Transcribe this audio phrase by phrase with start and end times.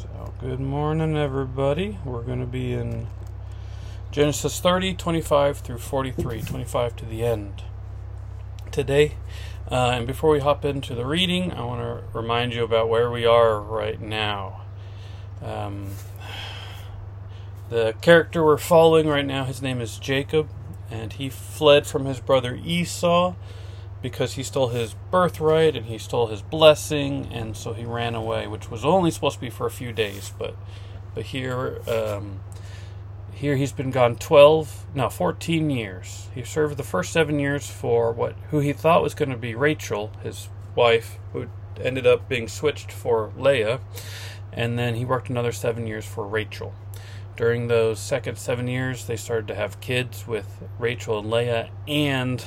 [0.00, 1.98] So, good morning, everybody.
[2.04, 3.08] We're going to be in
[4.12, 7.64] Genesis 30, 25 through 43, 25 to the end
[8.70, 9.14] today.
[9.68, 13.10] Uh, and before we hop into the reading, I want to remind you about where
[13.10, 14.60] we are right now.
[15.42, 15.88] Um,
[17.68, 20.48] the character we're following right now, his name is Jacob,
[20.92, 23.34] and he fled from his brother Esau
[24.00, 28.46] because he stole his birthright and he stole his blessing, and so he ran away,
[28.46, 30.32] which was only supposed to be for a few days.
[30.38, 30.54] But
[31.14, 32.40] but here um,
[33.32, 36.28] here he's been gone twelve, no, fourteen years.
[36.34, 39.54] He served the first seven years for what who he thought was going to be
[39.54, 41.48] Rachel, his wife, who
[41.80, 43.80] ended up being switched for Leah,
[44.52, 46.74] and then he worked another seven years for Rachel.
[47.36, 52.44] During those second seven years, they started to have kids with Rachel and Leah, and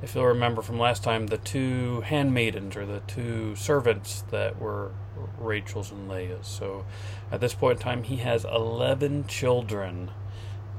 [0.00, 4.92] if you'll remember from last time, the two handmaidens or the two servants that were
[5.38, 6.46] Rachel's and Leah's.
[6.46, 6.84] So
[7.32, 10.12] at this point in time, he has 11 children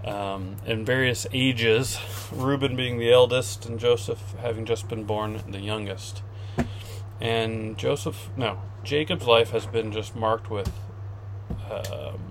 [0.05, 1.99] um, in various ages,
[2.31, 6.23] Reuben being the eldest, and Joseph having just been born the youngest.
[7.19, 10.71] And Joseph, no, Jacob's life has been just marked with
[11.69, 12.21] um,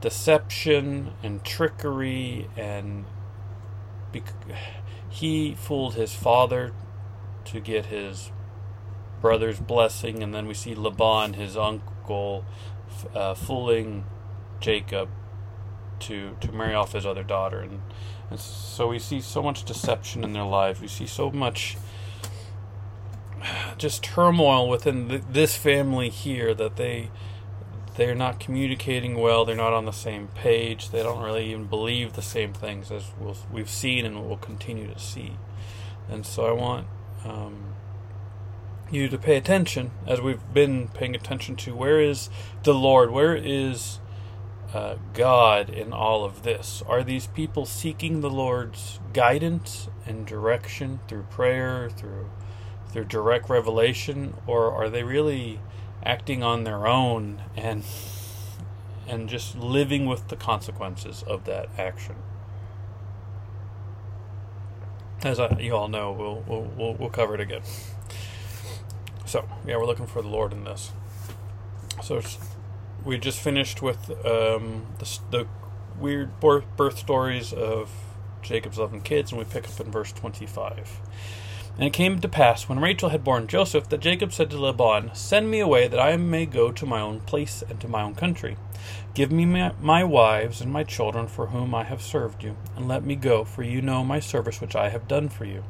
[0.00, 3.04] deception and trickery and.
[4.12, 4.32] Bec-
[5.16, 6.74] he fooled his father
[7.46, 8.30] to get his
[9.22, 12.44] brother's blessing, and then we see Laban, his uncle,
[13.14, 14.04] uh, fooling
[14.60, 15.08] Jacob
[16.00, 17.80] to to marry off his other daughter, and,
[18.28, 20.82] and so we see so much deception in their lives.
[20.82, 21.78] We see so much
[23.78, 27.10] just turmoil within the, this family here that they
[27.96, 29.44] they're not communicating well.
[29.44, 30.90] They're not on the same page.
[30.90, 34.92] They don't really even believe the same things as we'll, we've seen and will continue
[34.92, 35.36] to see.
[36.08, 36.86] And so I want
[37.24, 37.74] um,
[38.90, 42.30] you to pay attention as we've been paying attention to where is
[42.62, 43.10] the Lord?
[43.10, 43.98] Where is
[44.74, 46.82] uh, God in all of this?
[46.86, 52.30] Are these people seeking the Lord's guidance and direction through prayer, through
[52.92, 55.60] through direct revelation, or are they really
[56.06, 57.84] acting on their own and
[59.08, 62.16] and just living with the consequences of that action.
[65.22, 67.62] As I, you all know, we'll, we'll, we'll we'll cover it again.
[69.24, 70.92] So yeah, we're looking for the Lord in this.
[72.02, 72.20] So
[73.04, 75.46] we just finished with um, the, the
[75.98, 77.90] weird birth stories of
[78.42, 81.00] Jacob's eleven kids, and we pick up in verse twenty-five.
[81.76, 85.10] And it came to pass, when Rachel had borne Joseph, that Jacob said to Laban,
[85.14, 88.14] Send me away, that I may go to my own place and to my own
[88.14, 88.56] country.
[89.12, 92.88] Give me my, my, wives and my children for whom I have served you, and
[92.88, 95.64] let me go, for you know my service which I have done for you.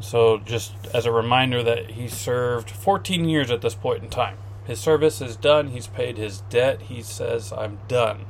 [0.00, 4.38] So, just as a reminder that he served 14 years at this point in time.
[4.64, 8.24] His service is done, he's paid his debt, he says, I'm done.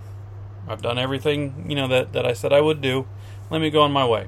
[0.66, 3.06] I've done everything, you know, that, that I said I would do.
[3.48, 4.26] Let me go on my way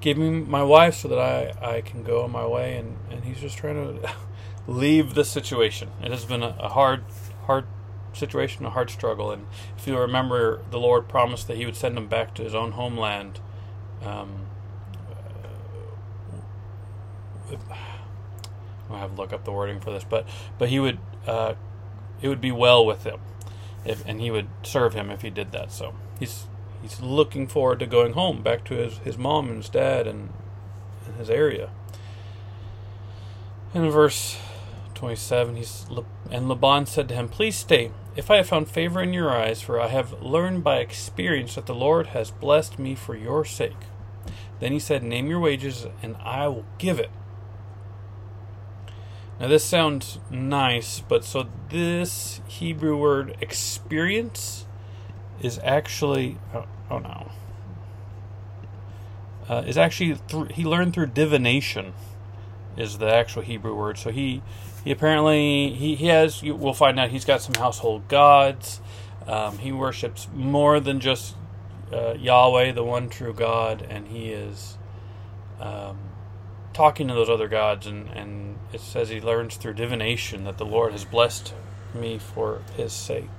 [0.00, 2.76] give me my wife so that I, I can go on my way.
[2.76, 4.10] And, and he's just trying to
[4.66, 5.90] leave the situation.
[6.02, 7.04] It has been a, a hard,
[7.46, 7.66] hard
[8.12, 9.30] situation, a hard struggle.
[9.30, 9.46] And
[9.76, 12.72] if you remember, the Lord promised that He would send him back to his own
[12.72, 13.40] homeland.
[14.02, 14.46] Um,
[17.50, 17.74] uh,
[18.90, 20.26] I'll have to look up the wording for this, but
[20.58, 21.54] but He would uh,
[22.20, 23.20] it would be well with him,
[23.84, 25.72] if, and He would serve him if He did that.
[25.72, 26.46] So he's
[26.84, 30.28] he's looking forward to going home back to his, his mom and his dad and,
[31.06, 31.70] and his area.
[33.72, 34.36] In verse
[34.94, 35.86] 27, he's
[36.30, 39.62] and Laban said to him, Please stay, if I have found favor in your eyes,
[39.62, 43.72] for I have learned by experience that the Lord has blessed me for your sake.
[44.60, 47.10] Then he said, Name your wages, and I will give it.
[49.40, 54.66] Now, this sounds nice, but so this Hebrew word experience
[55.40, 57.30] is actually uh, oh, no
[59.48, 60.16] uh, is actually
[60.52, 61.92] he learned through divination
[62.76, 63.98] is the actual Hebrew word.
[63.98, 64.42] So he
[64.84, 68.80] he apparently he, he has you, we'll find out he's got some household gods.
[69.26, 71.34] Um, he worships more than just
[71.92, 74.76] uh, Yahweh, the one true God, and he is
[75.60, 75.98] um,
[76.72, 77.86] talking to those other gods.
[77.86, 81.54] And, and it says he learns through divination that the Lord has blessed
[81.94, 83.30] me for His sake.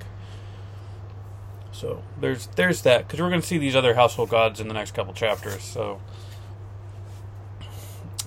[1.75, 4.73] So there's there's that because we're going to see these other household gods in the
[4.73, 5.61] next couple chapters.
[5.61, 5.99] So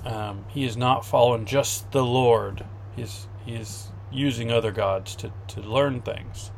[0.04, 2.66] um, he is not following just the Lord.
[2.94, 6.50] He's he is using other gods to to learn things.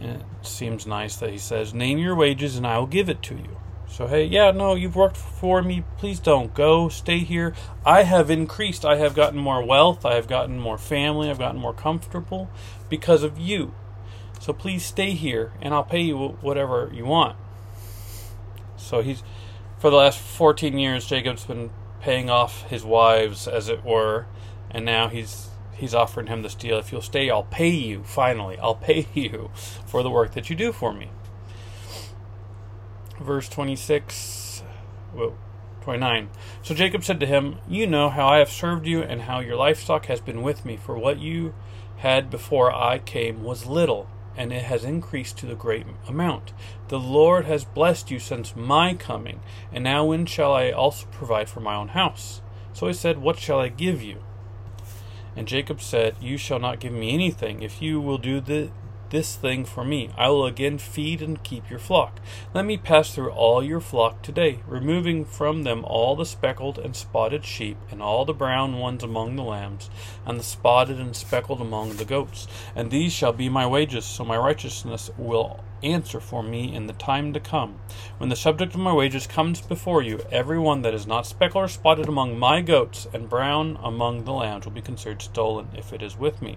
[0.00, 3.22] And it seems nice that he says, "Name your wages, and I will give it
[3.24, 5.84] to you." So, hey, yeah, no, you've worked for me.
[5.98, 6.88] Please don't go.
[6.88, 7.54] Stay here.
[7.84, 8.84] I have increased.
[8.84, 10.04] I have gotten more wealth.
[10.04, 11.30] I have gotten more family.
[11.30, 12.48] I've gotten more comfortable
[12.88, 13.74] because of you.
[14.44, 17.38] So please stay here and I'll pay you whatever you want.
[18.76, 19.22] So he's,
[19.78, 21.70] for the last 14 years, Jacob's been
[22.02, 24.26] paying off his wives, as it were,
[24.70, 26.78] and now he's he's offering him this deal.
[26.78, 28.02] If you'll stay, I'll pay you.
[28.04, 29.50] Finally, I'll pay you
[29.86, 31.08] for the work that you do for me
[33.20, 34.62] verse 26,
[35.14, 35.34] well,
[35.82, 36.30] 29.
[36.62, 39.56] So Jacob said to him, You know how I have served you, and how your
[39.56, 41.54] livestock has been with me, for what you
[41.98, 46.52] had before I came was little, and it has increased to the great amount.
[46.88, 49.40] The Lord has blessed you since my coming,
[49.72, 52.40] and now when shall I also provide for my own house?
[52.72, 54.22] So he said, What shall I give you?
[55.36, 58.70] And Jacob said, You shall not give me anything, if you will do the,
[59.10, 60.10] this thing for me.
[60.16, 62.20] I will again feed and keep your flock.
[62.52, 66.96] Let me pass through all your flock today, removing from them all the speckled and
[66.96, 69.90] spotted sheep, and all the brown ones among the lambs,
[70.26, 72.46] and the spotted and speckled among the goats.
[72.74, 76.92] And these shall be my wages, so my righteousness will answer for me in the
[76.94, 77.78] time to come.
[78.18, 81.64] When the subject of my wages comes before you, every one that is not speckled
[81.64, 85.92] or spotted among my goats, and brown among the lambs, will be considered stolen if
[85.92, 86.56] it is with me.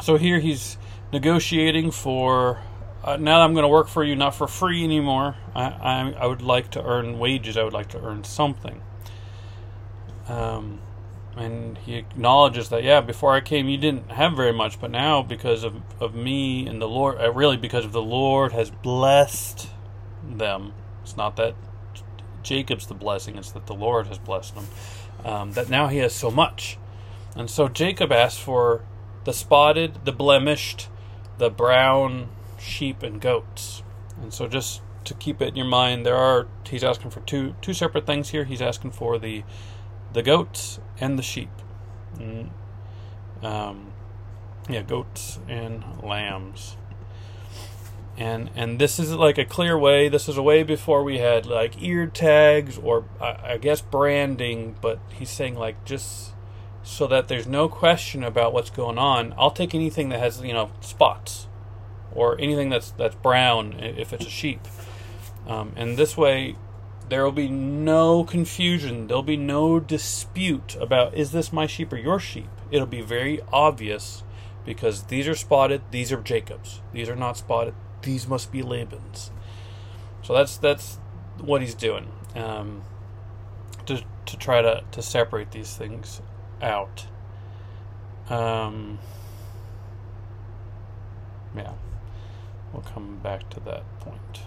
[0.00, 0.78] So here he's
[1.12, 2.62] negotiating for.
[3.02, 5.36] Uh, now that I'm going to work for you, not for free anymore.
[5.54, 7.56] I, I, I would like to earn wages.
[7.56, 8.82] I would like to earn something.
[10.28, 10.80] Um,
[11.36, 15.22] and he acknowledges that yeah, before I came, you didn't have very much, but now
[15.22, 19.68] because of of me and the Lord, uh, really because of the Lord has blessed
[20.28, 20.74] them.
[21.02, 21.54] It's not that
[22.42, 24.66] Jacob's the blessing; it's that the Lord has blessed them.
[25.24, 26.78] Um, that now he has so much,
[27.36, 28.84] and so Jacob asked for
[29.28, 30.88] the spotted, the blemished,
[31.36, 33.82] the brown sheep and goats.
[34.22, 37.54] And so just to keep it in your mind, there are he's asking for two
[37.60, 38.44] two separate things here.
[38.44, 39.44] He's asking for the
[40.14, 41.50] the goats and the sheep.
[42.18, 42.52] And,
[43.42, 43.92] um,
[44.66, 46.78] yeah, goats and lambs.
[48.16, 50.08] And and this is like a clear way.
[50.08, 54.76] This is a way before we had like ear tags or I, I guess branding,
[54.80, 56.32] but he's saying like just
[56.88, 59.34] so that there's no question about what's going on.
[59.36, 61.46] I'll take anything that has you know spots
[62.12, 64.60] or anything that's that's brown if it's a sheep,
[65.46, 66.56] um, and this way
[67.10, 69.06] there will be no confusion.
[69.06, 72.48] There'll be no dispute about is this my sheep or your sheep.
[72.70, 74.24] It'll be very obvious
[74.64, 75.82] because these are spotted.
[75.90, 76.80] These are Jacob's.
[76.94, 77.74] These are not spotted.
[78.00, 79.30] These must be Laban's.
[80.22, 80.98] So that's that's
[81.38, 82.82] what he's doing um,
[83.84, 86.22] to to try to to separate these things
[86.62, 87.06] out.
[88.28, 88.98] Um,
[91.56, 91.72] yeah,
[92.72, 94.42] we'll come back to that point.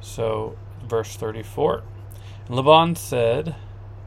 [0.00, 1.82] So, verse 34
[2.48, 3.54] and Laban said,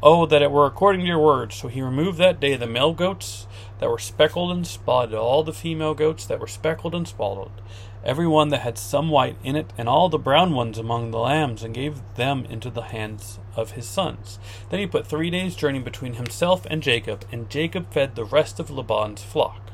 [0.03, 1.56] Oh, that it were according to your words.
[1.56, 3.47] So he removed that day the male goats
[3.80, 7.51] that were speckled and spotted, all the female goats that were speckled and spotted,
[8.03, 11.18] every one that had some white in it, and all the brown ones among the
[11.18, 14.39] lambs, and gave them into the hands of his sons.
[14.69, 18.59] Then he put three days' journey between himself and Jacob, and Jacob fed the rest
[18.59, 19.71] of Laban's flock.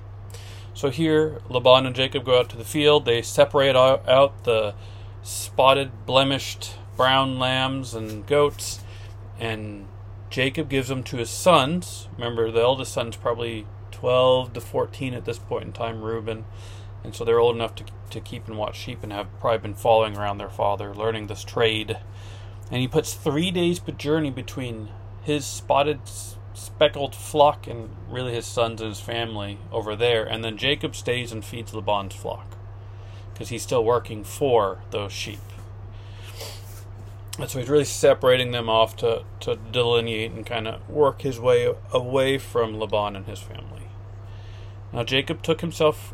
[0.74, 3.06] So here, Laban and Jacob go out to the field.
[3.06, 4.74] They separate out the
[5.21, 8.79] spotted, blemished brown lambs and goats,
[9.39, 9.88] and
[10.31, 12.07] Jacob gives them to his sons.
[12.17, 16.45] Remember, the eldest son's probably 12 to 14 at this point in time, Reuben
[17.03, 19.73] and so they're old enough to, to keep and watch sheep and have probably been
[19.73, 21.97] following around their father, learning this trade.
[22.69, 24.89] And he puts three days per journey between
[25.23, 26.01] his spotted,
[26.53, 31.31] speckled flock and really his sons and his family over there, and then Jacob stays
[31.31, 32.55] and feeds Laban's flock
[33.33, 35.39] because he's still working for those sheep.
[37.41, 41.39] And so he's really separating them off to, to delineate and kind of work his
[41.39, 43.88] way away from Laban and his family.
[44.93, 46.13] Now Jacob took himself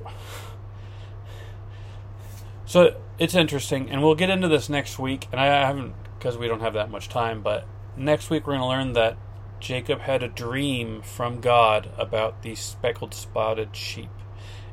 [2.67, 5.27] so it's interesting, and we'll get into this next week.
[5.31, 7.41] And I haven't because we don't have that much time.
[7.41, 7.65] But
[7.95, 9.17] next week we're going to learn that
[9.61, 14.09] Jacob had a dream from God about these speckled, spotted sheep,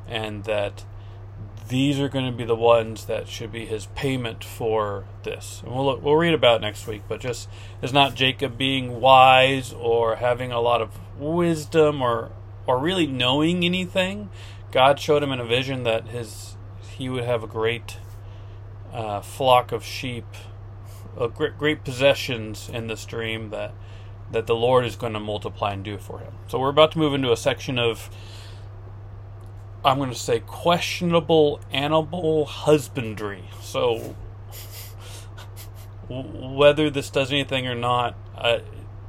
[0.07, 0.83] and that
[1.67, 5.61] these are going to be the ones that should be his payment for this.
[5.65, 7.03] And we'll we'll read about next week.
[7.07, 7.49] But just
[7.81, 12.31] it's not Jacob being wise or having a lot of wisdom or
[12.67, 14.29] or really knowing anything.
[14.71, 16.55] God showed him in a vision that his
[16.97, 17.97] he would have a great
[18.93, 20.25] uh, flock of sheep,
[21.19, 23.73] a great, great possessions in this dream that
[24.31, 26.33] that the Lord is going to multiply and do for him.
[26.47, 28.09] So we're about to move into a section of
[29.85, 33.43] I'm going to say questionable animal husbandry.
[33.61, 34.15] So
[36.09, 38.65] whether this does anything or not, uh, it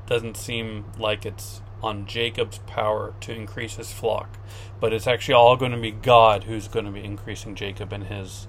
[0.06, 4.38] doesn't seem like it's on Jacob's power to increase his flock,
[4.78, 8.04] but it's actually all going to be God who's going to be increasing Jacob and
[8.04, 8.46] his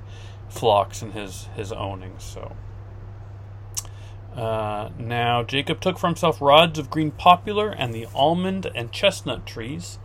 [0.49, 2.23] flocks and his his ownings.
[2.23, 2.57] So.
[4.35, 9.47] Uh, now Jacob took for himself rods of green poplar and the almond and chestnut
[9.47, 9.97] trees,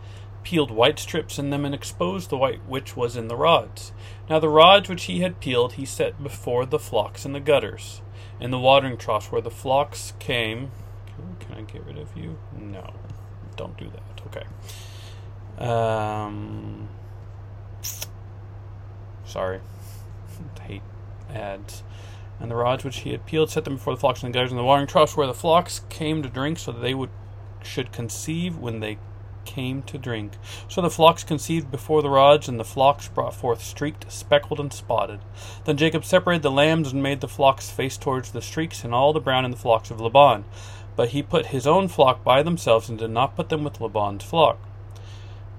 [0.43, 3.91] peeled white strips in them, and exposed the white which was in the rods.
[4.29, 8.01] Now the rods which he had peeled he set before the flocks in the gutters,
[8.39, 10.71] in the watering troughs where the flocks came.
[11.39, 12.37] Can I get rid of you?
[12.57, 12.93] No,
[13.55, 14.21] don't do that.
[14.27, 14.45] Okay.
[15.63, 16.89] Um,
[19.25, 19.59] sorry,
[20.61, 20.81] hate
[21.29, 21.83] ads
[22.39, 24.51] and the rods which he had peeled set them before the flocks in the gutters
[24.51, 27.09] and the watering troughs where the flocks came to drink, so that they would
[27.63, 28.97] should conceive when they
[29.45, 30.33] came to drink.
[30.67, 34.71] So the flocks conceived before the rods, and the flocks brought forth streaked, speckled, and
[34.71, 35.19] spotted.
[35.65, 39.13] Then Jacob separated the lambs and made the flocks face towards the streaks, and all
[39.13, 40.45] the brown in the flocks of Laban.
[40.95, 44.23] But he put his own flock by themselves, and did not put them with Laban's
[44.23, 44.59] flock.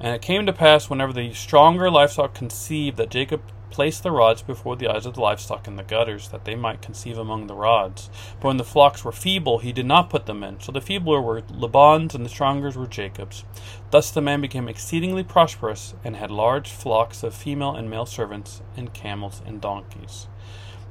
[0.00, 3.42] And it came to pass, whenever the stronger livestock conceived, that Jacob
[3.74, 6.80] placed the rods before the eyes of the livestock in the gutters, that they might
[6.80, 8.08] conceive among the rods.
[8.38, 10.60] But when the flocks were feeble, he did not put them in.
[10.60, 13.42] So the feebler were Laban's, and the strongers were Jacob's.
[13.90, 18.62] Thus the man became exceedingly prosperous, and had large flocks of female and male servants,
[18.76, 20.28] and camels and donkeys.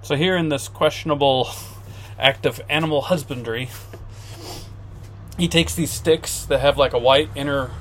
[0.02, 1.50] So here in this questionable
[2.20, 3.70] act of animal husbandry,
[5.38, 7.72] he takes these sticks that have like a white inner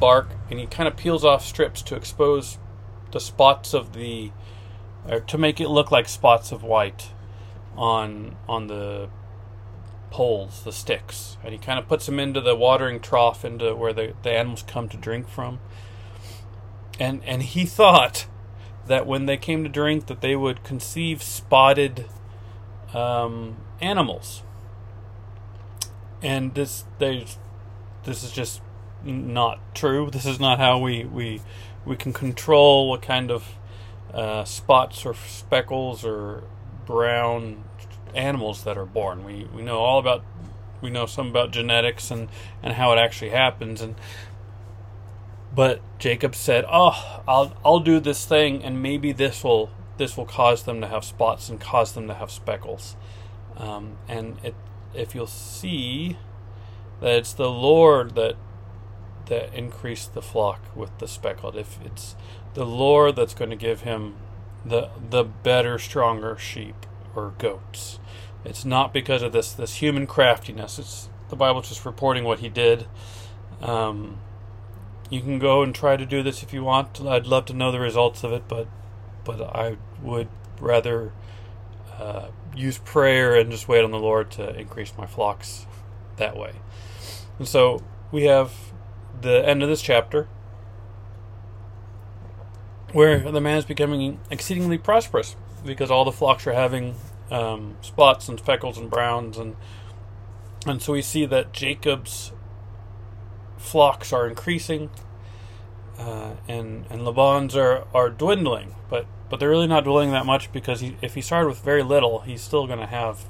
[0.00, 2.56] bark, and he kind of peels off strips to expose
[3.16, 4.30] the spots of the
[5.08, 7.12] or to make it look like spots of white
[7.74, 9.08] on on the
[10.10, 13.94] poles, the sticks, and he kind of puts them into the watering trough, into where
[13.94, 15.60] the, the animals come to drink from.
[17.00, 18.26] And and he thought
[18.86, 22.04] that when they came to drink, that they would conceive spotted
[22.92, 24.42] um, animals.
[26.20, 27.24] And this they
[28.04, 28.60] this is just
[29.02, 30.10] not true.
[30.10, 31.40] This is not how we we
[31.86, 33.44] we can control what kind of
[34.12, 36.44] uh, spots or speckles or
[36.84, 37.64] brown
[38.14, 39.24] animals that are born.
[39.24, 40.24] We we know all about
[40.80, 42.28] we know some about genetics and
[42.62, 43.94] and how it actually happens and
[45.54, 50.26] but Jacob said, "Oh, I'll I'll do this thing and maybe this will this will
[50.26, 52.96] cause them to have spots and cause them to have speckles."
[53.56, 54.54] Um, and it
[54.94, 56.18] if you'll see
[57.00, 58.36] that it's the Lord that
[59.26, 61.56] that increase the flock with the speckled.
[61.56, 62.16] If it's
[62.54, 64.16] the Lord that's going to give him
[64.64, 67.98] the the better, stronger sheep or goats.
[68.44, 70.78] It's not because of this this human craftiness.
[70.78, 72.86] It's the Bible's just reporting what he did.
[73.60, 74.18] Um,
[75.10, 77.00] you can go and try to do this if you want.
[77.00, 78.68] I'd love to know the results of it, but
[79.24, 80.28] but I would
[80.60, 81.12] rather
[81.98, 85.66] uh, use prayer and just wait on the Lord to increase my flocks
[86.16, 86.52] that way.
[87.38, 88.52] And so we have
[89.22, 90.28] the end of this chapter
[92.92, 96.94] where the man is becoming exceedingly prosperous because all the flocks are having
[97.30, 99.56] um, spots and speckles and browns and
[100.66, 102.32] and so we see that Jacob's
[103.56, 104.90] flocks are increasing
[105.98, 110.52] uh, and and Laban's are, are dwindling but but they're really not dwindling that much
[110.52, 113.26] because he, if he started with very little he's still going to have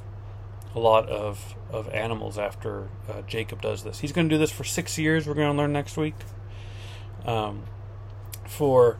[0.77, 4.53] a lot of of animals after uh, Jacob does this he's going to do this
[4.53, 6.15] for six years we're going to learn next week
[7.25, 7.65] um,
[8.47, 8.99] for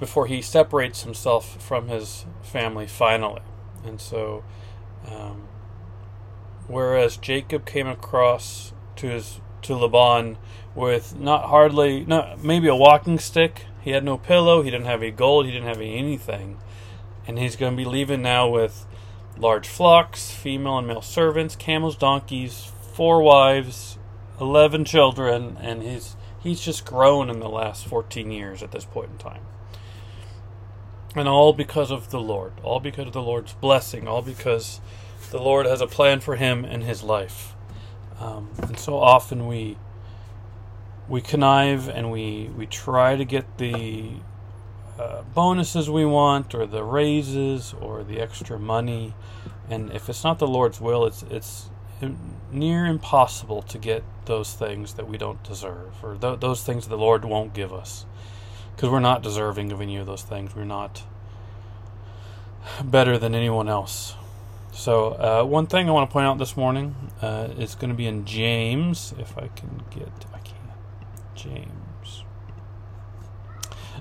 [0.00, 3.42] before he separates himself from his family finally.
[3.84, 4.42] And so,
[5.06, 5.46] um,
[6.66, 10.38] whereas Jacob came across to his to Laban
[10.74, 13.66] with not hardly, not maybe a walking stick.
[13.82, 14.62] He had no pillow.
[14.62, 15.44] He didn't have any gold.
[15.44, 16.58] He didn't have any anything,
[17.26, 18.86] and he's going to be leaving now with
[19.40, 23.98] large flocks, female and male servants, camels, donkeys, four wives,
[24.40, 29.10] eleven children, and he's he's just grown in the last fourteen years at this point
[29.10, 29.42] in time.
[31.16, 34.80] And all because of the Lord, all because of the Lord's blessing, all because
[35.30, 37.54] the Lord has a plan for him in his life.
[38.20, 39.76] Um, and so often we
[41.08, 44.12] we connive and we we try to get the
[45.00, 49.14] uh, bonuses we want or the raises or the extra money
[49.68, 51.70] and if it's not the Lord's will it's it's
[52.50, 56.96] near impossible to get those things that we don't deserve or th- those things the
[56.96, 58.06] Lord won't give us
[58.80, 60.56] because we're not deserving of any of those things.
[60.56, 61.02] We're not
[62.82, 64.14] better than anyone else.
[64.72, 67.94] So, uh, one thing I want to point out this morning uh, is going to
[67.94, 69.12] be in James.
[69.18, 70.56] If I can get, I can't.
[71.34, 71.79] James.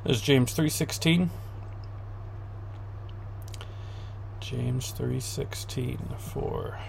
[0.05, 1.29] Is James three sixteen.
[4.39, 6.79] James 3:16 for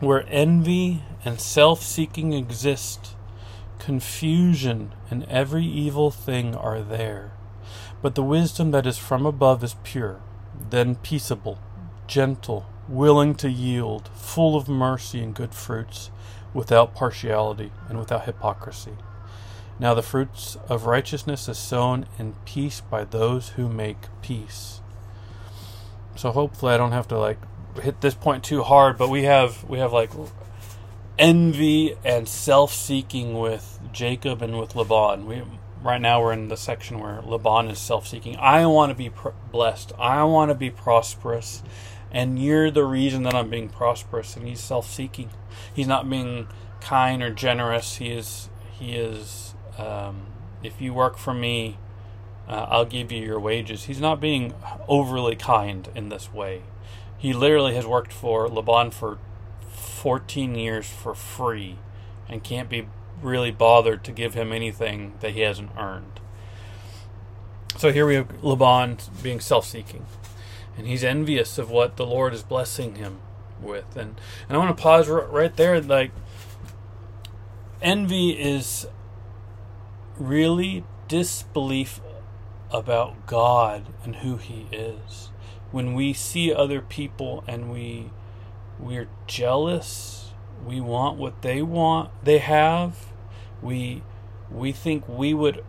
[0.00, 3.14] where envy and self-seeking exist
[3.78, 7.32] confusion and every evil thing are there.
[8.02, 10.20] But the wisdom that is from above is pure
[10.70, 11.58] then peaceable
[12.06, 16.10] gentle willing to yield full of mercy and good fruits
[16.52, 18.98] without partiality and without hypocrisy
[19.78, 24.80] now the fruits of righteousness is sown in peace by those who make peace
[26.16, 27.38] so hopefully I don't have to like
[27.82, 30.10] hit this point too hard, but we have we have like
[31.18, 35.26] envy and self-seeking with Jacob and with Laban.
[35.26, 35.42] We
[35.82, 38.36] right now we're in the section where Laban is self-seeking.
[38.36, 39.92] I want to be pr- blessed.
[39.98, 41.62] I want to be prosperous.
[42.10, 45.30] And you're the reason that I'm being prosperous and he's self-seeking.
[45.74, 46.46] He's not being
[46.80, 47.96] kind or generous.
[47.96, 50.26] He is he is um,
[50.62, 51.78] if you work for me,
[52.48, 53.84] uh, I'll give you your wages.
[53.84, 54.54] He's not being
[54.86, 56.62] overly kind in this way.
[57.16, 59.18] He literally has worked for Laban for
[59.70, 61.78] 14 years for free
[62.28, 62.86] and can't be
[63.22, 66.20] really bothered to give him anything that he hasn't earned.
[67.76, 70.06] So here we have Laban being self seeking.
[70.76, 73.20] And he's envious of what the Lord is blessing him
[73.60, 73.96] with.
[73.96, 75.80] And, and I want to pause right there.
[75.80, 76.10] Like,
[77.80, 78.86] envy is
[80.18, 82.00] really disbelief
[82.70, 85.30] about God and who He is.
[85.70, 88.10] When we see other people and we
[88.78, 90.32] we're jealous,
[90.64, 93.12] we want what they want, they have.
[93.62, 94.02] We
[94.50, 95.64] we think we would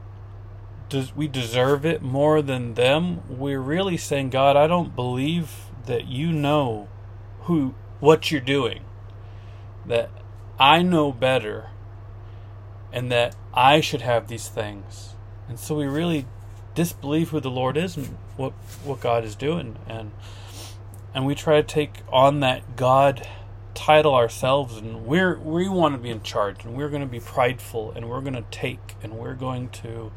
[1.15, 3.21] we deserve it more than them.
[3.27, 5.51] We're really saying, God, I don't believe
[5.85, 6.87] that you know
[7.41, 8.83] who what you're doing.
[9.85, 10.09] That
[10.59, 11.69] I know better
[12.95, 15.09] and that I should have these things.
[15.49, 16.25] And so we really
[16.73, 20.11] disbelieve who the Lord is and what what God is doing, and
[21.13, 23.27] and we try to take on that God
[23.73, 27.19] title ourselves, and we're we want to be in charge, and we're going to be
[27.19, 30.11] prideful, and we're going to take, and we're going to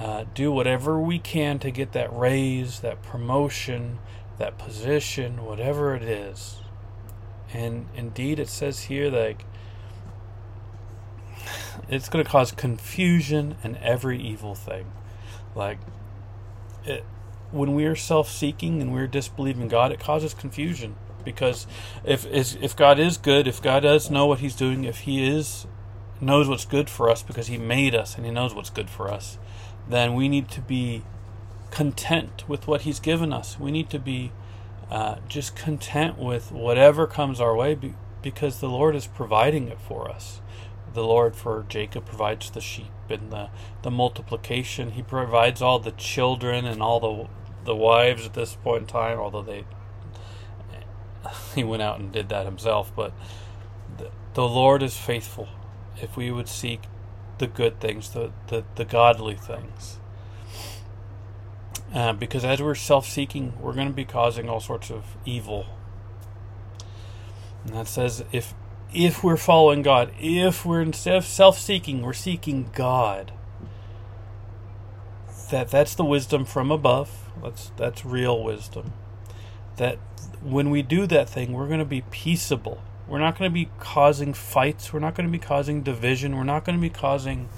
[0.00, 3.98] uh, do whatever we can to get that raise, that promotion,
[4.38, 6.56] that position, whatever it is.
[7.52, 9.36] And indeed, it says here that
[11.88, 14.90] it's going to cause confusion and every evil thing.
[15.54, 15.78] Like,
[16.84, 17.04] it,
[17.50, 21.66] when we are self-seeking and we're disbelieving God, it causes confusion because
[22.04, 25.66] if if God is good, if God does know what He's doing, if He is
[26.20, 29.10] knows what's good for us because He made us and He knows what's good for
[29.10, 29.38] us,
[29.88, 31.02] then we need to be
[31.70, 33.58] content with what He's given us.
[33.58, 34.32] We need to be
[34.90, 37.76] uh, just content with whatever comes our way
[38.22, 40.40] because the Lord is providing it for us
[40.96, 43.50] the Lord for Jacob provides the sheep and the,
[43.82, 44.92] the multiplication.
[44.92, 47.28] He provides all the children and all the
[47.64, 49.64] the wives at this point in time, although they
[51.54, 52.90] he went out and did that himself.
[52.96, 53.12] But
[53.98, 55.48] the, the Lord is faithful.
[56.00, 56.84] If we would seek
[57.36, 59.98] the good things, the the, the godly things.
[61.94, 65.66] Uh, because as we're self-seeking, we're going to be causing all sorts of evil.
[67.64, 68.54] And that says if
[68.96, 73.32] if we're following God, if we're instead of self-seeking, we're seeking God.
[75.50, 77.30] That that's the wisdom from above.
[77.42, 78.94] That's that's real wisdom.
[79.76, 79.98] That
[80.42, 82.82] when we do that thing, we're going to be peaceable.
[83.06, 84.92] We're not going to be causing fights.
[84.92, 86.36] We're not going to be causing division.
[86.36, 87.48] We're not going to be causing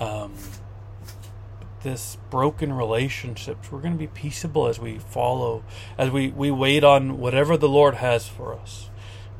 [0.00, 0.34] um,
[1.82, 3.70] this broken relationships.
[3.70, 5.62] We're going to be peaceable as we follow,
[5.96, 8.90] as we, we wait on whatever the Lord has for us.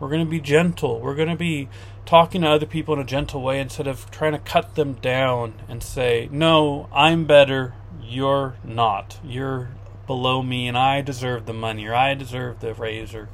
[0.00, 1.00] We're going to be gentle.
[1.00, 1.68] We're going to be
[2.04, 5.54] talking to other people in a gentle way instead of trying to cut them down
[5.68, 7.74] and say, no, I'm better.
[8.02, 9.18] You're not.
[9.24, 9.70] You're
[10.06, 13.28] below me and I deserve the money or I deserve the raise or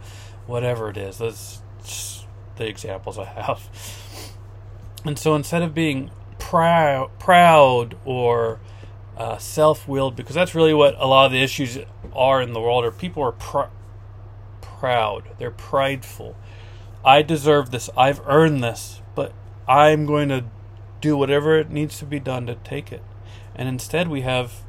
[0.47, 1.19] whatever it is.
[1.19, 1.61] That's
[2.57, 3.69] the examples I have.
[5.05, 8.61] And so instead of being proud, proud or
[9.17, 11.79] uh, self-willed, because that's really what a lot of the issues
[12.15, 13.73] are in the world, are people are pr-
[14.61, 15.31] proud.
[15.39, 16.37] They're prideful.
[17.05, 17.89] I deserve this.
[17.97, 19.33] I've earned this, but
[19.69, 20.45] I'm going to
[21.01, 23.03] do whatever it needs to be done to take it.
[23.55, 24.63] And instead, we have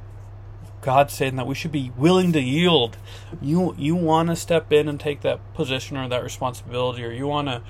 [0.81, 2.97] God saying that we should be willing to yield.
[3.41, 7.27] You you want to step in and take that position or that responsibility, or you
[7.27, 7.61] want to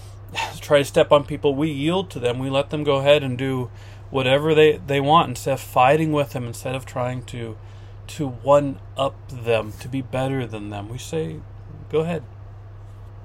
[0.60, 1.54] try to step on people.
[1.54, 2.38] We yield to them.
[2.38, 3.70] We let them go ahead and do
[4.10, 6.44] whatever they they want instead of fighting with them.
[6.44, 7.56] Instead of trying to
[8.08, 11.40] to one up them to be better than them, we say,
[11.90, 12.22] "Go ahead,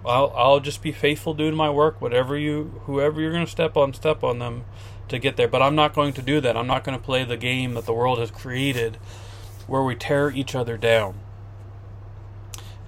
[0.06, 2.02] I'll I'll just be faithful doing my work.
[2.02, 4.66] Whatever you, whoever you're going to step on, step on them
[5.10, 5.48] to get there.
[5.48, 6.58] But I'm not going to do that.
[6.58, 8.98] I'm not going to play the game that the world has created,
[9.68, 11.20] where we tear each other down.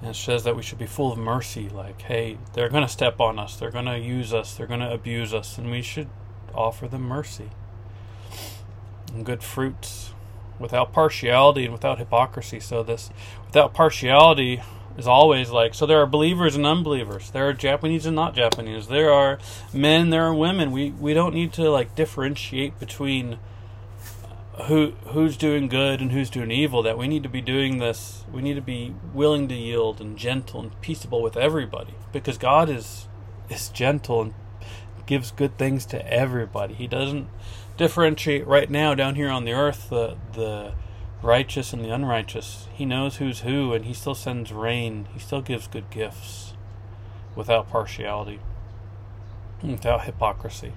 [0.02, 1.70] And it says that we should be full of mercy.
[1.70, 4.82] Like, hey, they're going to step on us, they're going to use us, they're going
[4.82, 6.10] to abuse us, and we should
[6.54, 7.50] offer them mercy
[9.14, 10.12] and good fruits
[10.60, 12.60] without partiality and without hypocrisy.
[12.60, 13.10] So, this
[13.46, 14.62] without partiality
[14.98, 17.32] is always like so there are believers and unbelievers.
[17.32, 18.88] There are japanese and not japanese.
[18.88, 19.40] There are
[19.74, 20.72] men there are women.
[20.72, 23.38] We we don't need to like differentiate between
[24.68, 28.24] who who's doing good and who's doing evil that we need to be doing this
[28.32, 32.70] we need to be willing to yield and gentle and peaceable with everybody because god
[32.70, 33.10] is
[33.50, 34.34] is gentle and
[35.06, 36.74] gives good things to everybody.
[36.74, 37.28] He doesn't
[37.78, 40.74] differentiate right now down here on the earth the the
[41.22, 42.68] righteous and the unrighteous.
[42.74, 45.08] He knows who's who, and he still sends rain.
[45.14, 46.54] He still gives good gifts
[47.36, 48.40] without partiality,
[49.64, 50.74] without hypocrisy.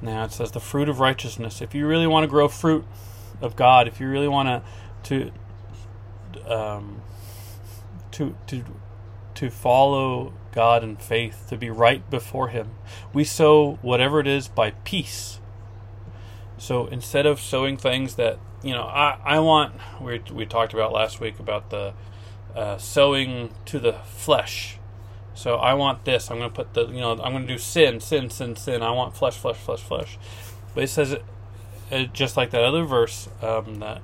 [0.00, 1.60] Now it says the fruit of righteousness.
[1.60, 2.84] If you really want to grow fruit
[3.40, 4.64] of God, if you really want
[5.04, 5.30] to
[6.46, 7.02] to um,
[8.12, 8.64] to to
[9.34, 12.70] to follow God in faith, to be right before Him,
[13.12, 15.40] we sow whatever it is by peace.
[16.58, 20.92] So instead of sowing things that you know, I, I want we we talked about
[20.92, 21.94] last week about the
[22.54, 24.78] uh, sowing to the flesh.
[25.34, 26.30] So I want this.
[26.30, 28.82] I'm going to put the you know I'm going to do sin, sin, sin, sin.
[28.82, 30.18] I want flesh, flesh, flesh, flesh.
[30.74, 31.24] But it says it,
[31.90, 34.02] it just like that other verse um, that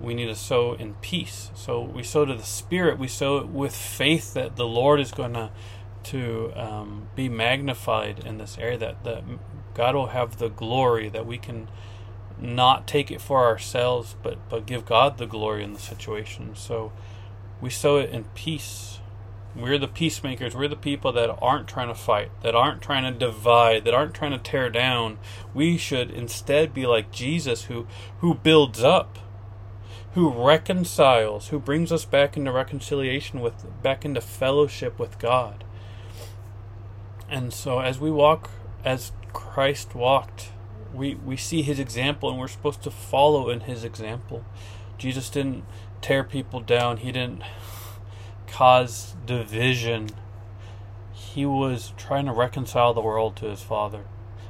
[0.00, 1.50] we need to sow in peace.
[1.54, 2.98] So we sow to the spirit.
[2.98, 5.50] We sow it with faith that the Lord is going to
[6.04, 8.78] to um, be magnified in this area.
[8.78, 9.24] That that
[9.74, 11.68] God will have the glory that we can
[12.38, 16.54] not take it for ourselves, but but give God the glory in the situation.
[16.54, 16.92] So
[17.60, 18.98] we sow it in peace.
[19.54, 20.54] We're the peacemakers.
[20.54, 24.12] We're the people that aren't trying to fight, that aren't trying to divide, that aren't
[24.12, 25.18] trying to tear down.
[25.54, 27.86] We should instead be like Jesus who
[28.18, 29.18] who builds up,
[30.12, 35.64] who reconciles, who brings us back into reconciliation with back into fellowship with God.
[37.30, 38.50] And so as we walk
[38.84, 40.50] as Christ walked
[40.96, 44.44] we we see his example and we're supposed to follow in his example.
[44.98, 45.64] Jesus didn't
[46.00, 46.98] tear people down.
[46.98, 47.42] He didn't
[48.46, 50.10] cause division.
[51.12, 54.04] He was trying to reconcile the world to his Father.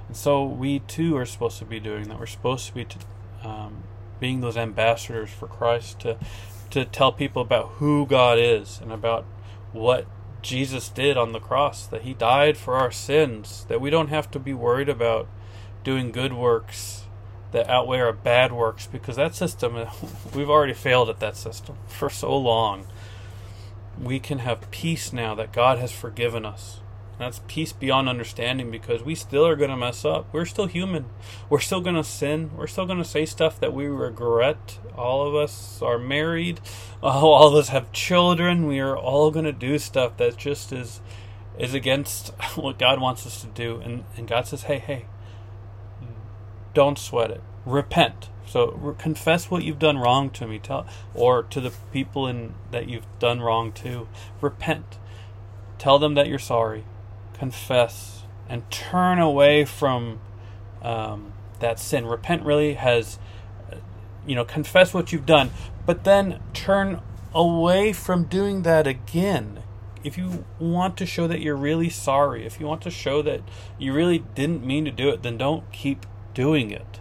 [0.07, 2.19] And so we too are supposed to be doing that.
[2.19, 2.99] We're supposed to be to,
[3.43, 3.83] um,
[4.21, 6.17] being those ambassadors for Christ to
[6.71, 9.25] to tell people about who God is and about
[9.73, 10.07] what
[10.43, 14.31] Jesus did on the cross, that he died for our sins, that we don't have
[14.33, 15.29] to be worried about
[15.87, 17.05] doing good works
[17.53, 19.77] that outweigh our bad works because that system,
[20.35, 22.89] we've already failed at that system for so long.
[24.03, 26.81] We can have peace now that God has forgiven us.
[27.21, 30.27] That's peace beyond understanding because we still are going to mess up.
[30.33, 31.07] We're still human.
[31.49, 32.51] We're still going to sin.
[32.57, 34.81] We're still going to say stuff that we regret.
[34.97, 36.61] All of us are married.
[37.03, 38.67] All of us have children.
[38.67, 41.01] We are all going to do stuff that just is
[41.59, 43.81] is against what God wants us to do.
[43.81, 45.07] And, and God says, hey, hey,
[46.77, 47.43] don't sweat it.
[47.65, 48.29] Repent.
[48.47, 52.53] So re- confess what you've done wrong to me, tell, or to the people in
[52.71, 54.07] that you've done wrong to.
[54.43, 54.99] Repent.
[55.79, 56.85] Tell them that you're sorry.
[57.33, 60.21] Confess and turn away from
[60.83, 62.05] um, that sin.
[62.05, 63.19] Repent really has,
[64.27, 65.51] you know, confess what you've done,
[65.87, 67.01] but then turn
[67.35, 69.63] away from doing that again.
[70.05, 73.41] If you want to show that you're really sorry, if you want to show that
[73.79, 76.05] you really didn't mean to do it, then don't keep
[76.37, 77.01] doing it.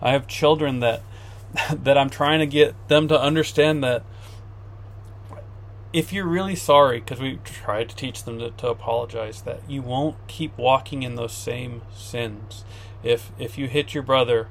[0.00, 1.02] I have children that
[1.70, 4.04] that I'm trying to get them to understand that
[5.92, 9.80] if you're really sorry, because we tried to teach them to, to, apologize, that you
[9.80, 12.64] won't keep walking in those same sins.
[13.02, 14.48] If if you hit your brother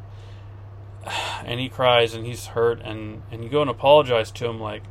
[1.45, 4.83] and he cries and he's hurt and and you go and apologize to him, like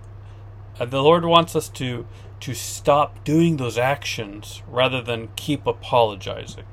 [0.81, 2.07] uh, the Lord wants us to
[2.41, 6.65] to stop doing those actions rather than keep apologizing.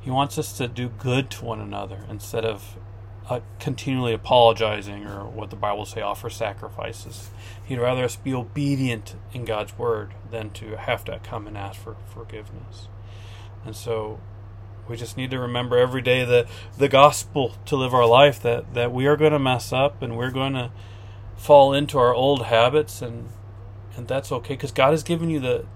[0.00, 2.76] He wants us to do good to one another instead of
[3.28, 7.30] uh, continually apologizing or what the Bible say offer sacrifices.
[7.64, 11.80] He'd rather us be obedient in God's word than to have to come and ask
[11.80, 12.88] for forgiveness.
[13.64, 14.18] And so
[14.88, 18.74] we just need to remember every day the the gospel to live our life that
[18.74, 20.72] that we are going to mess up and we're going to
[21.36, 23.28] fall into our old habits and
[23.96, 25.66] and that's okay because God has given you the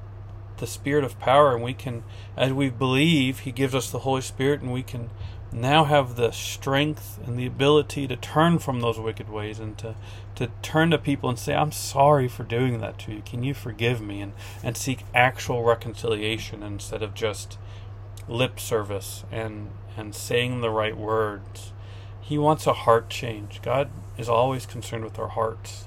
[0.59, 2.03] the spirit of power and we can
[2.37, 5.11] as we believe he gives us the holy spirit and we can
[5.53, 9.95] now have the strength and the ability to turn from those wicked ways and to
[10.35, 13.23] to turn to people and say i'm sorry for doing that to you.
[13.25, 14.21] Can you forgive me?
[14.21, 17.59] and and seek actual reconciliation instead of just
[18.29, 21.73] lip service and and saying the right words.
[22.21, 23.61] He wants a heart change.
[23.63, 25.87] God is always concerned with our hearts.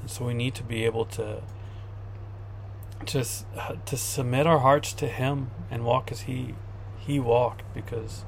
[0.00, 1.42] And so we need to be able to
[3.04, 3.46] just
[3.86, 6.54] to submit our hearts to Him and walk as He
[6.98, 8.24] He walked, because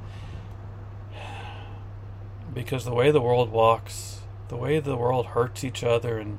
[2.53, 6.39] because the way the world walks, the way the world hurts each other, and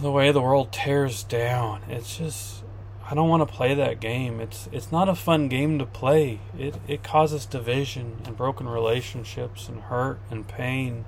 [0.00, 2.62] the way the world tears down, it's just
[3.10, 4.38] I don't want to play that game.
[4.38, 6.40] It's it's not a fun game to play.
[6.58, 11.06] It it causes division and broken relationships and hurt and pain.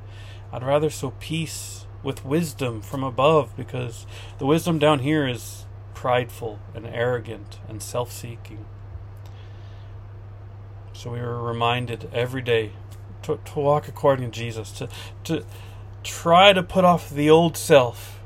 [0.52, 4.06] I'd rather sow peace with wisdom from above because
[4.38, 8.64] the wisdom down here is prideful and arrogant and self-seeking.
[10.92, 12.72] So we were reminded every day
[13.22, 14.88] to, to walk according to Jesus, to
[15.24, 15.44] to
[16.02, 18.20] try to put off the old self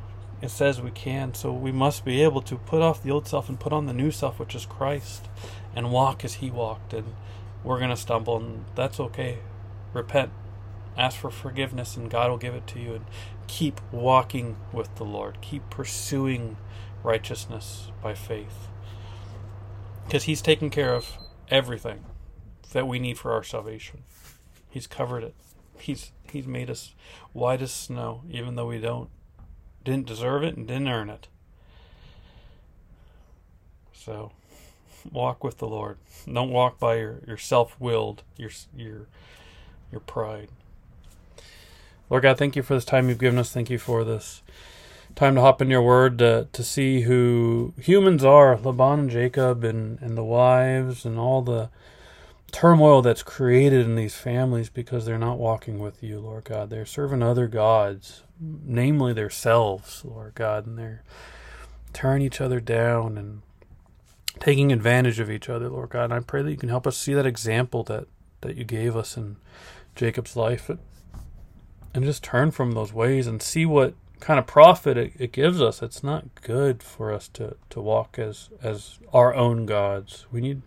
[0.44, 1.32] it says we can.
[1.32, 3.94] So we must be able to put off the old self and put on the
[3.94, 5.26] new self, which is Christ,
[5.74, 6.92] and walk as He walked.
[6.92, 7.14] And
[7.62, 9.38] we're going to stumble, and that's okay.
[9.94, 10.30] Repent,
[10.96, 12.94] ask for forgiveness, and God will give it to you.
[12.94, 13.04] And
[13.46, 15.38] keep walking with the Lord.
[15.40, 16.56] Keep pursuing
[17.02, 18.68] righteousness by faith.
[20.06, 21.18] Because He's taken care of
[21.50, 22.04] everything
[22.72, 24.02] that we need for our salvation.
[24.68, 25.34] He's covered it.
[25.78, 26.94] He's He's made us
[27.32, 29.08] white as snow, even though we don't
[29.84, 31.28] didn't deserve it and didn't earn it.
[33.92, 34.32] So
[35.12, 35.98] walk with the Lord.
[36.30, 39.06] Don't walk by your, your self-willed, your your
[39.92, 40.48] your pride.
[42.10, 43.52] Lord God, thank you for this time you've given us.
[43.52, 44.42] Thank you for this
[45.14, 49.64] time to hop in your word to, to see who humans are, Laban and Jacob
[49.64, 51.70] and, and the wives and all the
[52.50, 56.70] turmoil that's created in these families because they're not walking with you, Lord God.
[56.70, 61.02] They're serving other gods, namely themselves, Lord God, and they're
[61.92, 63.42] tearing each other down and
[64.40, 66.04] taking advantage of each other, Lord God.
[66.04, 68.06] And I pray that you can help us see that example that,
[68.42, 69.36] that you gave us in
[69.94, 70.70] Jacob's life
[71.94, 75.62] and just turn from those ways and see what kind of profit it, it gives
[75.62, 75.82] us.
[75.82, 80.26] It's not good for us to, to walk as as our own gods.
[80.32, 80.62] We need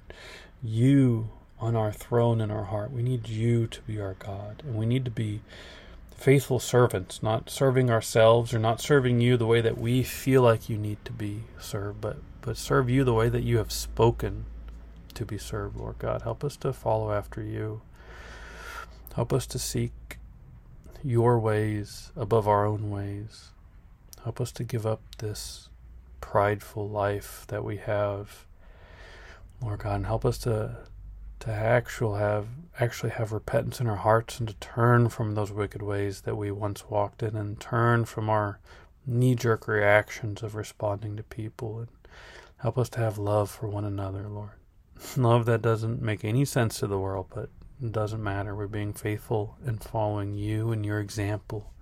[0.64, 2.92] you on our throne in our heart.
[2.92, 4.62] We need you to be our God.
[4.66, 5.42] And we need to be
[6.16, 10.70] faithful servants, not serving ourselves or not serving you the way that we feel like
[10.70, 14.46] you need to be served, but, but serve you the way that you have spoken
[15.14, 16.24] to be served, Lord God.
[16.24, 17.82] Help us to follow after you.
[19.16, 19.92] Help us to seek
[21.08, 23.52] your ways above our own ways.
[24.24, 25.70] Help us to give up this
[26.20, 28.46] prideful life that we have.
[29.62, 30.80] Lord God, and help us to
[31.40, 32.48] to actually have
[32.80, 36.52] actually have repentance in our hearts and to turn from those wicked ways that we
[36.52, 38.60] once walked in and turn from our
[39.06, 41.88] knee jerk reactions of responding to people and
[42.58, 44.50] help us to have love for one another, Lord.
[45.16, 47.50] Love that doesn't make any sense to the world, but
[47.92, 48.56] doesn't matter.
[48.56, 51.74] We're being faithful and following you and your example.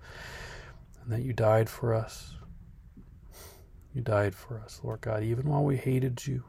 [1.02, 2.34] And that you died for us.
[3.94, 6.44] You died for us, Lord God, even while we hated you,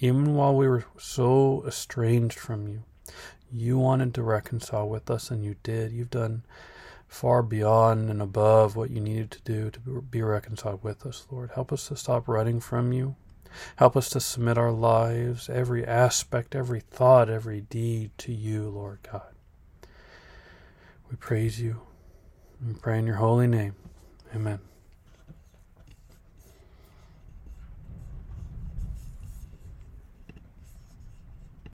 [0.00, 2.82] even while we were so estranged from you,
[3.52, 5.92] you wanted to reconcile with us, and you did.
[5.92, 6.44] You've done
[7.06, 11.50] far beyond and above what you needed to do to be reconciled with us, Lord.
[11.54, 13.16] Help us to stop running from you.
[13.76, 19.00] Help us to submit our lives, every aspect, every thought, every deed to you, Lord
[19.10, 19.34] God.
[21.10, 21.80] We praise you
[22.60, 23.74] and pray in your holy name.
[24.34, 24.67] Amen.